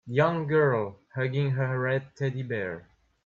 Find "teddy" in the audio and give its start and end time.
2.15-2.41